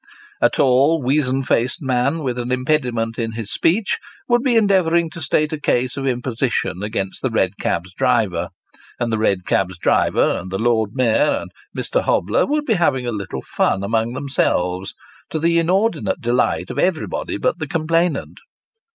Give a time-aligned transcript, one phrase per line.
[0.41, 5.11] A tall, weazen faced man, with an impediment in his speech, would be endea vouring
[5.11, 8.49] to state a case of imposition against the red cab's driver,
[8.99, 12.01] and the red cab's driver, and the Lord Mayor, and Mr.
[12.03, 14.95] Hobler, would be having a little fun among themselves,
[15.29, 18.39] to the inordinate delight of everybody but the complainant.